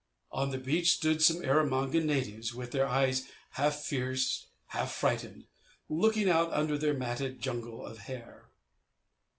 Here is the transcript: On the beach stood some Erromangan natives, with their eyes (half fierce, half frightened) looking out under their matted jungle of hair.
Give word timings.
On 0.31 0.49
the 0.49 0.57
beach 0.57 0.93
stood 0.93 1.21
some 1.21 1.43
Erromangan 1.45 2.05
natives, 2.07 2.55
with 2.55 2.71
their 2.71 2.87
eyes 2.87 3.27
(half 3.51 3.75
fierce, 3.81 4.47
half 4.69 4.91
frightened) 4.91 5.45
looking 5.89 6.27
out 6.27 6.51
under 6.51 6.75
their 6.75 6.95
matted 6.95 7.39
jungle 7.39 7.85
of 7.85 7.99
hair. 7.99 8.49